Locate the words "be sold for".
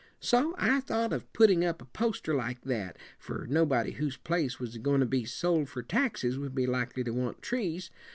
5.05-5.83